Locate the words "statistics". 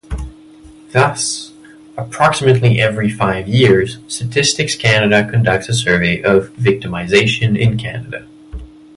4.07-4.75